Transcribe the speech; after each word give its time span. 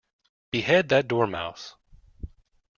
Behead 0.49 0.89
that 0.89 1.07
Dormouse! 1.07 1.75